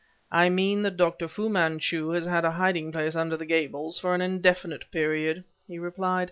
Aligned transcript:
"I 0.31 0.49
mean 0.49 0.81
that 0.81 0.97
Dr. 0.97 1.27
Fu 1.27 1.47
Manchu 1.47 2.09
has 2.09 2.25
had 2.25 2.43
a 2.43 2.49
hiding 2.49 2.91
place 2.91 3.15
under 3.15 3.37
the 3.37 3.45
Gables 3.45 3.99
for 3.99 4.15
an 4.15 4.21
indefinite 4.21 4.89
period!" 4.89 5.43
he 5.67 5.77
replied. 5.77 6.19